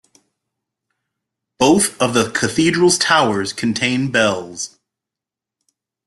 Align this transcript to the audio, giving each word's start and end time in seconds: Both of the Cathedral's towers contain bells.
Both 1.59 2.01
of 2.01 2.15
the 2.15 2.31
Cathedral's 2.31 2.97
towers 2.97 3.53
contain 3.53 4.09
bells. 4.09 4.79